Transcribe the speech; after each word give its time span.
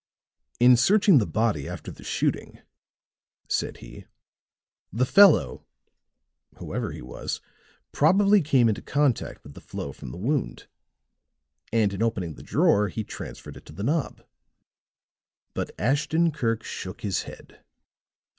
"In 0.59 0.77
searching 0.77 1.19
the 1.19 1.27
body 1.27 1.69
after 1.69 1.91
the 1.91 2.03
shooting," 2.03 2.59
said 3.47 3.77
he, 3.85 4.05
"the 4.91 5.05
fellow, 5.05 5.63
whoever 6.57 6.91
he 6.91 7.03
was, 7.03 7.39
probably 7.91 8.41
came 8.41 8.67
in 8.67 8.73
contact 8.81 9.43
with 9.43 9.53
the 9.53 9.61
flow 9.61 9.91
from 9.91 10.09
the 10.09 10.17
wound. 10.17 10.65
And 11.71 11.93
in 11.93 12.01
opening 12.01 12.33
the 12.33 12.41
drawer 12.41 12.87
he 12.87 13.03
transferred 13.03 13.57
it 13.57 13.65
to 13.67 13.73
the 13.73 13.83
knob." 13.83 14.25
But 15.53 15.69
Ashton 15.77 16.31
Kirk 16.31 16.63
shook 16.63 17.01
his 17.01 17.21
head. 17.29 17.63